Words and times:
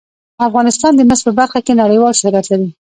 افغانستان 0.47 0.91
د 0.95 1.01
مس 1.09 1.21
په 1.25 1.31
برخه 1.39 1.59
کې 1.65 1.73
نړیوال 1.81 2.13
شهرت 2.19 2.45
لري. 2.51 2.69